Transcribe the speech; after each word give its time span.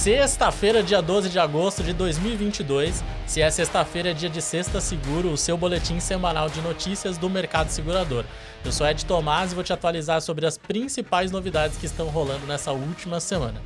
Sexta-feira, 0.00 0.82
dia 0.82 1.02
12 1.02 1.28
de 1.28 1.38
agosto 1.38 1.82
de 1.82 1.92
2022. 1.92 3.04
Se 3.26 3.42
é 3.42 3.50
sexta-feira, 3.50 4.12
é 4.12 4.14
dia 4.14 4.30
de 4.30 4.40
Sexta 4.40 4.80
Seguro, 4.80 5.30
o 5.30 5.36
seu 5.36 5.58
boletim 5.58 6.00
semanal 6.00 6.48
de 6.48 6.62
notícias 6.62 7.18
do 7.18 7.28
mercado 7.28 7.68
segurador. 7.68 8.24
Eu 8.64 8.72
sou 8.72 8.86
Ed 8.86 9.04
Tomás 9.04 9.52
e 9.52 9.54
vou 9.54 9.62
te 9.62 9.74
atualizar 9.74 10.22
sobre 10.22 10.46
as 10.46 10.56
principais 10.56 11.30
novidades 11.30 11.76
que 11.76 11.84
estão 11.84 12.06
rolando 12.06 12.46
nessa 12.46 12.72
última 12.72 13.20
semana. 13.20 13.60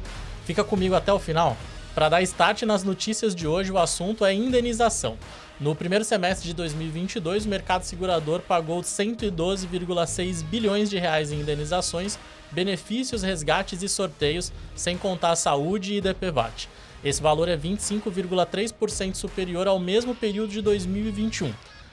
Fica 0.45 0.65
comigo 0.65 0.97
até 0.97 1.13
o 1.13 1.21
final. 1.21 1.57
Para 1.95 2.09
dar 2.09 2.23
start 2.23 2.63
nas 2.63 2.83
notícias 2.83 3.33
de 3.33 3.47
hoje, 3.47 3.71
o 3.71 3.79
assunto 3.79 4.25
é 4.25 4.35
indenização. 4.35 5.17
No 5.61 5.73
primeiro 5.73 6.05
semestre 6.05 6.49
de 6.49 6.55
2022, 6.55 7.47
o 7.47 7.49
mercado 7.49 7.85
segurador 7.85 8.41
pagou 8.41 8.83
112,6 8.83 10.43
bilhões 10.43 10.91
de 10.91 10.99
reais 10.99 11.31
em 11.31 11.41
indenizações, 11.41 12.19
benefícios, 12.51 13.23
resgates 13.23 13.81
e 13.81 13.89
sorteios, 13.89 14.53
sem 14.75 14.99
contar 14.99 15.31
a 15.31 15.37
saúde 15.37 15.95
e 15.95 16.01
DPVAT. 16.01 16.69
Esse 17.05 17.23
valor 17.23 17.49
é 17.49 17.57
25,3% 17.57 19.15
superior 19.15 19.69
ao 19.69 19.79
mesmo 19.79 20.13
período 20.13 20.51
de 20.51 20.61
2021. 20.61 21.53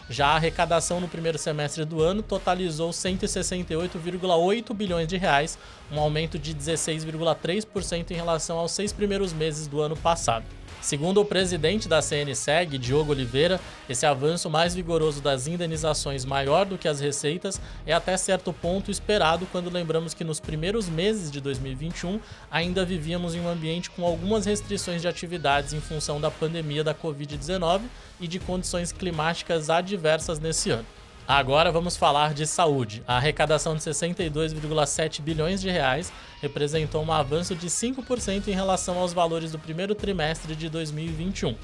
Já 0.09 0.27
a 0.29 0.35
arrecadação 0.37 0.99
no 0.99 1.07
primeiro 1.07 1.37
semestre 1.37 1.85
do 1.85 2.01
ano 2.01 2.23
totalizou 2.23 2.89
168,8 2.89 4.73
bilhões 4.73 5.07
de 5.07 5.17
reais, 5.17 5.59
um 5.91 5.99
aumento 5.99 6.39
de 6.39 6.55
16,3% 6.55 8.09
em 8.09 8.15
relação 8.15 8.57
aos 8.57 8.71
seis 8.71 8.91
primeiros 8.91 9.31
meses 9.33 9.67
do 9.67 9.79
ano 9.81 9.95
passado. 9.95 10.45
Segundo 10.81 11.21
o 11.21 11.25
presidente 11.25 11.87
da 11.87 12.01
CNSEG, 12.01 12.79
Diogo 12.79 13.11
Oliveira, 13.11 13.61
esse 13.87 14.03
avanço 14.03 14.49
mais 14.49 14.73
vigoroso 14.73 15.21
das 15.21 15.45
indenizações 15.45 16.25
maior 16.25 16.65
do 16.65 16.75
que 16.75 16.87
as 16.87 16.99
receitas 16.99 17.61
é 17.85 17.93
até 17.93 18.17
certo 18.17 18.51
ponto 18.51 18.89
esperado 18.89 19.47
quando 19.51 19.69
lembramos 19.69 20.15
que 20.15 20.23
nos 20.23 20.39
primeiros 20.39 20.89
meses 20.89 21.29
de 21.29 21.39
2021 21.39 22.19
ainda 22.49 22.83
vivíamos 22.83 23.35
em 23.35 23.41
um 23.41 23.47
ambiente 23.47 23.91
com 23.91 24.03
algumas 24.03 24.47
restrições 24.47 25.03
de 25.03 25.07
atividades 25.07 25.71
em 25.71 25.79
função 25.79 26.19
da 26.19 26.31
pandemia 26.31 26.83
da 26.83 26.95
Covid-19 26.95 27.81
e 28.19 28.27
de 28.27 28.39
condições 28.39 28.91
climáticas 28.91 29.69
adversas 29.69 30.39
nesse 30.39 30.71
ano. 30.71 31.00
Agora 31.31 31.71
vamos 31.71 31.95
falar 31.95 32.33
de 32.33 32.45
saúde. 32.45 33.01
A 33.07 33.15
arrecadação 33.15 33.73
de 33.73 33.81
62,7 33.81 35.21
bilhões 35.21 35.61
de 35.61 35.69
reais 35.69 36.11
representou 36.41 37.01
um 37.01 37.09
avanço 37.09 37.55
de 37.55 37.67
5% 37.67 38.49
em 38.49 38.51
relação 38.51 38.99
aos 38.99 39.13
valores 39.13 39.53
do 39.53 39.57
primeiro 39.57 39.95
trimestre 39.95 40.57
de 40.57 40.67
2021. 40.67 41.55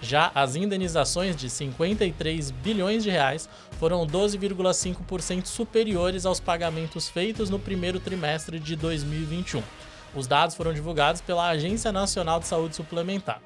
Já 0.00 0.30
as 0.32 0.54
indenizações 0.54 1.34
de 1.34 1.50
53 1.50 2.52
bilhões 2.52 3.02
de 3.02 3.10
reais 3.10 3.48
foram 3.80 4.06
12,5% 4.06 5.46
superiores 5.46 6.24
aos 6.24 6.38
pagamentos 6.38 7.08
feitos 7.08 7.50
no 7.50 7.58
primeiro 7.58 7.98
trimestre 7.98 8.60
de 8.60 8.76
2021. 8.76 9.60
Os 10.14 10.28
dados 10.28 10.54
foram 10.54 10.72
divulgados 10.72 11.20
pela 11.20 11.48
Agência 11.48 11.90
Nacional 11.90 12.38
de 12.38 12.46
Saúde 12.46 12.76
Suplementar. 12.76 13.40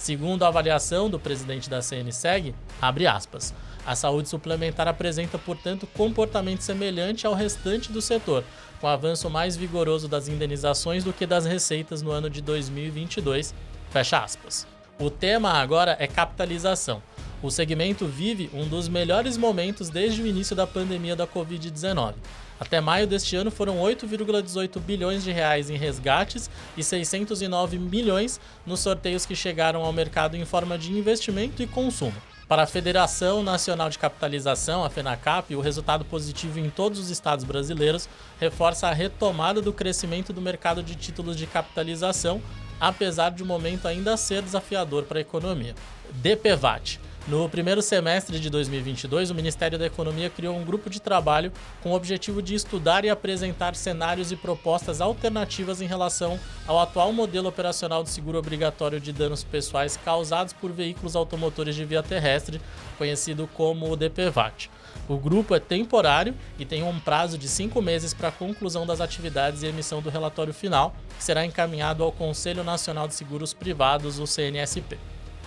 Segundo 0.00 0.44
a 0.44 0.48
avaliação 0.48 1.10
do 1.10 1.20
presidente 1.20 1.68
da 1.68 1.82
CNSEG, 1.82 2.54
abre 2.80 3.06
aspas, 3.06 3.52
a 3.84 3.94
saúde 3.94 4.30
suplementar 4.30 4.88
apresenta, 4.88 5.38
portanto, 5.38 5.86
comportamento 5.86 6.62
semelhante 6.62 7.26
ao 7.26 7.34
restante 7.34 7.92
do 7.92 8.00
setor, 8.00 8.42
com 8.80 8.86
avanço 8.86 9.28
mais 9.28 9.58
vigoroso 9.58 10.08
das 10.08 10.26
indenizações 10.26 11.04
do 11.04 11.12
que 11.12 11.26
das 11.26 11.44
receitas 11.44 12.00
no 12.00 12.10
ano 12.10 12.30
de 12.30 12.40
2022. 12.40 13.54
Fecha 13.90 14.20
aspas. 14.20 14.66
O 14.98 15.10
tema 15.10 15.52
agora 15.52 15.94
é 16.00 16.06
capitalização. 16.06 17.02
O 17.42 17.50
segmento 17.50 18.06
vive 18.06 18.48
um 18.54 18.66
dos 18.66 18.88
melhores 18.88 19.36
momentos 19.36 19.90
desde 19.90 20.22
o 20.22 20.26
início 20.26 20.56
da 20.56 20.66
pandemia 20.66 21.14
da 21.14 21.26
Covid-19. 21.26 22.14
Até 22.60 22.78
maio 22.78 23.06
deste 23.06 23.34
ano 23.34 23.50
foram 23.50 23.78
8,18 23.78 24.78
bilhões 24.80 25.24
de 25.24 25.32
reais 25.32 25.70
em 25.70 25.78
resgates 25.78 26.50
e 26.76 26.84
609 26.84 27.78
milhões 27.78 28.38
nos 28.66 28.80
sorteios 28.80 29.24
que 29.24 29.34
chegaram 29.34 29.82
ao 29.82 29.92
mercado 29.94 30.36
em 30.36 30.44
forma 30.44 30.76
de 30.76 30.92
investimento 30.92 31.62
e 31.62 31.66
consumo. 31.66 32.14
Para 32.46 32.64
a 32.64 32.66
Federação 32.66 33.42
Nacional 33.42 33.88
de 33.88 33.98
Capitalização, 33.98 34.84
a 34.84 34.90
FENACAP, 34.90 35.54
o 35.54 35.60
resultado 35.60 36.04
positivo 36.04 36.58
em 36.58 36.68
todos 36.68 36.98
os 36.98 37.08
estados 37.08 37.44
brasileiros 37.44 38.08
reforça 38.38 38.88
a 38.88 38.92
retomada 38.92 39.62
do 39.62 39.72
crescimento 39.72 40.32
do 40.32 40.42
mercado 40.42 40.82
de 40.82 40.96
títulos 40.96 41.36
de 41.36 41.46
capitalização, 41.46 42.42
apesar 42.78 43.30
de 43.30 43.42
um 43.42 43.46
momento 43.46 43.88
ainda 43.88 44.16
ser 44.16 44.42
desafiador 44.42 45.04
para 45.04 45.18
a 45.18 45.22
economia. 45.22 45.74
DPVAT. 46.12 47.00
No 47.28 47.48
primeiro 47.48 47.82
semestre 47.82 48.40
de 48.40 48.48
2022, 48.48 49.30
o 49.30 49.34
Ministério 49.34 49.78
da 49.78 49.86
Economia 49.86 50.30
criou 50.30 50.56
um 50.56 50.64
grupo 50.64 50.88
de 50.88 51.00
trabalho 51.00 51.52
com 51.82 51.90
o 51.90 51.94
objetivo 51.94 52.40
de 52.40 52.54
estudar 52.54 53.04
e 53.04 53.10
apresentar 53.10 53.76
cenários 53.76 54.32
e 54.32 54.36
propostas 54.36 55.00
alternativas 55.02 55.82
em 55.82 55.86
relação 55.86 56.40
ao 56.66 56.80
atual 56.80 57.12
modelo 57.12 57.48
operacional 57.48 58.02
de 58.02 58.08
seguro 58.08 58.38
obrigatório 58.38 58.98
de 58.98 59.12
danos 59.12 59.44
pessoais 59.44 59.98
causados 59.98 60.54
por 60.54 60.72
veículos 60.72 61.14
automotores 61.14 61.76
de 61.76 61.84
via 61.84 62.02
terrestre, 62.02 62.60
conhecido 62.96 63.48
como 63.54 63.92
o 63.92 63.96
DPVAT. 63.96 64.70
O 65.06 65.18
grupo 65.18 65.54
é 65.54 65.60
temporário 65.60 66.34
e 66.58 66.64
tem 66.64 66.82
um 66.82 66.98
prazo 66.98 67.36
de 67.36 67.48
cinco 67.48 67.82
meses 67.82 68.14
para 68.14 68.28
a 68.28 68.32
conclusão 68.32 68.86
das 68.86 69.00
atividades 69.00 69.62
e 69.62 69.66
emissão 69.66 70.00
do 70.00 70.08
relatório 70.08 70.54
final, 70.54 70.96
que 71.18 71.22
será 71.22 71.44
encaminhado 71.44 72.02
ao 72.02 72.10
Conselho 72.10 72.64
Nacional 72.64 73.06
de 73.06 73.14
Seguros 73.14 73.52
Privados, 73.52 74.18
o 74.18 74.26
CNSP. 74.26 74.98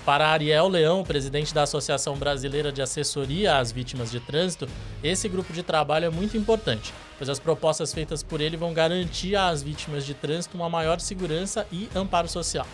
Para 0.05 0.27
Ariel 0.27 0.67
Leão, 0.67 1.01
presidente 1.01 1.53
da 1.53 1.63
Associação 1.63 2.17
Brasileira 2.17 2.73
de 2.73 2.81
Assessoria 2.81 3.57
às 3.57 3.71
Vítimas 3.71 4.11
de 4.11 4.19
Trânsito, 4.19 4.67
esse 5.01 5.29
grupo 5.29 5.53
de 5.53 5.63
trabalho 5.63 6.05
é 6.05 6.09
muito 6.09 6.35
importante, 6.35 6.93
pois 7.17 7.29
as 7.29 7.39
propostas 7.39 7.93
feitas 7.93 8.21
por 8.21 8.41
ele 8.41 8.57
vão 8.57 8.73
garantir 8.73 9.37
às 9.37 9.63
vítimas 9.63 10.05
de 10.05 10.13
trânsito 10.13 10.57
uma 10.57 10.69
maior 10.69 10.99
segurança 10.99 11.65
e 11.71 11.87
amparo 11.95 12.27
social. 12.27 12.67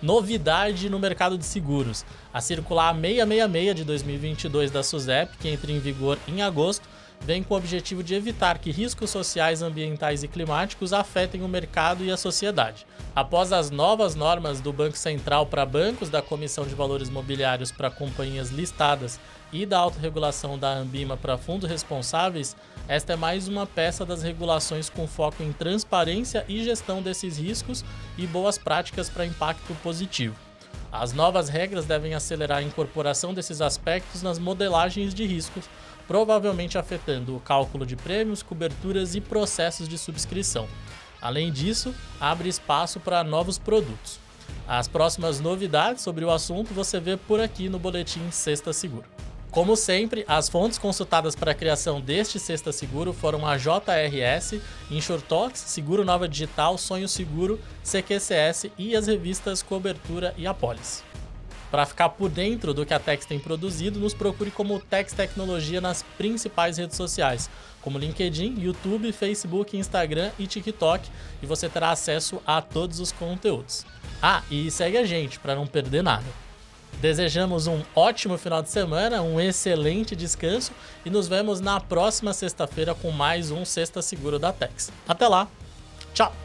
Novidade 0.00 0.88
no 0.88 0.98
mercado 0.98 1.36
de 1.36 1.44
seguros. 1.44 2.04
A 2.32 2.40
circular 2.40 2.94
666 2.94 3.74
de 3.74 3.84
2022 3.84 4.70
da 4.70 4.82
SUSEP, 4.82 5.36
que 5.36 5.48
entra 5.48 5.70
em 5.70 5.78
vigor 5.78 6.18
em 6.26 6.40
agosto, 6.40 6.88
vem 7.24 7.42
com 7.42 7.54
o 7.54 7.56
objetivo 7.56 8.02
de 8.02 8.14
evitar 8.14 8.58
que 8.58 8.70
riscos 8.70 9.10
sociais, 9.10 9.62
ambientais 9.62 10.22
e 10.22 10.28
climáticos 10.28 10.92
afetem 10.92 11.42
o 11.42 11.48
mercado 11.48 12.04
e 12.04 12.10
a 12.10 12.16
sociedade. 12.16 12.86
Após 13.16 13.50
as 13.50 13.70
novas 13.70 14.14
normas 14.14 14.60
do 14.60 14.72
Banco 14.72 14.96
Central 14.96 15.46
para 15.46 15.64
bancos, 15.64 16.10
da 16.10 16.20
Comissão 16.20 16.66
de 16.66 16.74
Valores 16.74 17.08
Mobiliários 17.08 17.72
para 17.72 17.90
companhias 17.90 18.50
listadas 18.50 19.18
e 19.50 19.64
da 19.64 19.78
autorregulação 19.78 20.58
da 20.58 20.74
Ambima 20.74 21.16
para 21.16 21.38
fundos 21.38 21.70
responsáveis, 21.70 22.54
esta 22.86 23.14
é 23.14 23.16
mais 23.16 23.48
uma 23.48 23.66
peça 23.66 24.04
das 24.04 24.22
regulações 24.22 24.90
com 24.90 25.06
foco 25.06 25.42
em 25.42 25.52
transparência 25.52 26.44
e 26.46 26.62
gestão 26.62 27.00
desses 27.00 27.38
riscos 27.38 27.82
e 28.18 28.26
boas 28.26 28.58
práticas 28.58 29.08
para 29.08 29.24
impacto 29.24 29.74
positivo. 29.82 30.36
As 30.92 31.12
novas 31.12 31.48
regras 31.48 31.84
devem 31.84 32.14
acelerar 32.14 32.58
a 32.58 32.62
incorporação 32.62 33.34
desses 33.34 33.60
aspectos 33.60 34.22
nas 34.22 34.38
modelagens 34.38 35.12
de 35.12 35.26
riscos, 35.26 35.64
provavelmente 36.06 36.78
afetando 36.78 37.36
o 37.36 37.40
cálculo 37.40 37.84
de 37.84 37.96
prêmios, 37.96 38.42
coberturas 38.42 39.14
e 39.14 39.20
processos 39.20 39.88
de 39.88 39.98
subscrição. 39.98 40.68
Além 41.20 41.50
disso, 41.50 41.94
abre 42.20 42.48
espaço 42.48 43.00
para 43.00 43.24
novos 43.24 43.58
produtos. 43.58 44.18
As 44.68 44.88
próximas 44.88 45.40
novidades 45.40 46.02
sobre 46.02 46.24
o 46.24 46.30
assunto 46.30 46.74
você 46.74 47.00
vê 47.00 47.16
por 47.16 47.40
aqui 47.40 47.68
no 47.68 47.78
boletim 47.78 48.30
Sexta 48.30 48.72
Seguro. 48.72 49.13
Como 49.54 49.76
sempre, 49.76 50.24
as 50.26 50.48
fontes 50.48 50.78
consultadas 50.78 51.36
para 51.36 51.52
a 51.52 51.54
criação 51.54 52.00
deste 52.00 52.40
Sexta 52.40 52.72
Seguro 52.72 53.12
foram 53.12 53.46
a 53.46 53.56
JRS, 53.56 54.60
InsurTalks, 54.90 55.60
Seguro 55.60 56.04
Nova 56.04 56.26
Digital, 56.26 56.76
Sonho 56.76 57.08
Seguro, 57.08 57.60
CQCS 57.84 58.72
e 58.76 58.96
as 58.96 59.06
revistas 59.06 59.62
Cobertura 59.62 60.34
e 60.36 60.44
Apolis. 60.44 61.04
Para 61.70 61.86
ficar 61.86 62.08
por 62.08 62.28
dentro 62.28 62.74
do 62.74 62.84
que 62.84 62.92
a 62.92 62.98
Tex 62.98 63.26
tem 63.26 63.38
produzido, 63.38 64.00
nos 64.00 64.12
procure 64.12 64.50
como 64.50 64.80
Tex 64.80 65.12
Tecnologia 65.12 65.80
nas 65.80 66.02
principais 66.18 66.76
redes 66.76 66.96
sociais, 66.96 67.48
como 67.80 67.96
LinkedIn, 67.96 68.60
YouTube, 68.60 69.12
Facebook, 69.12 69.76
Instagram 69.76 70.32
e 70.36 70.48
TikTok, 70.48 71.08
e 71.40 71.46
você 71.46 71.68
terá 71.68 71.92
acesso 71.92 72.42
a 72.44 72.60
todos 72.60 72.98
os 72.98 73.12
conteúdos. 73.12 73.86
Ah, 74.20 74.42
e 74.50 74.68
segue 74.68 74.98
a 74.98 75.06
gente 75.06 75.38
para 75.38 75.54
não 75.54 75.64
perder 75.64 76.02
nada. 76.02 76.44
Desejamos 77.04 77.66
um 77.66 77.82
ótimo 77.94 78.38
final 78.38 78.62
de 78.62 78.70
semana, 78.70 79.20
um 79.20 79.38
excelente 79.38 80.16
descanso 80.16 80.72
e 81.04 81.10
nos 81.10 81.28
vemos 81.28 81.60
na 81.60 81.78
próxima 81.78 82.32
sexta-feira 82.32 82.94
com 82.94 83.10
mais 83.10 83.50
um 83.50 83.62
Sexta 83.62 84.00
Seguro 84.00 84.38
da 84.38 84.54
Tex. 84.54 84.90
Até 85.06 85.28
lá, 85.28 85.46
tchau! 86.14 86.43